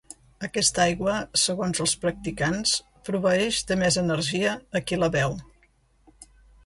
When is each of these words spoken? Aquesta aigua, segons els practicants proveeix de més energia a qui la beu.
Aquesta 0.45 0.79
aigua, 0.85 1.17
segons 1.41 1.81
els 1.85 1.93
practicants 2.05 2.73
proveeix 3.09 3.61
de 3.73 3.77
més 3.83 3.99
energia 4.05 4.57
a 4.81 4.83
qui 4.89 4.99
la 5.03 5.11
beu. 5.19 5.37